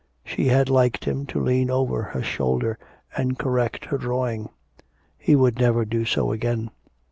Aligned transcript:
She 0.25 0.47
had 0.47 0.67
liked 0.67 1.05
him 1.05 1.27
to 1.27 1.39
lean 1.39 1.69
over 1.69 2.01
her 2.01 2.23
shoulder, 2.23 2.79
and 3.15 3.37
correct 3.37 3.85
her 3.85 3.99
drawing. 3.99 4.49
He 5.15 5.35
would 5.35 5.59
never 5.59 5.85
do 5.85 6.05
so 6.05 6.31
again. 6.31 6.71